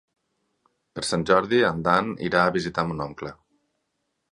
[0.99, 3.37] Per Sant Jordi en Dan irà a visitar mon oncle.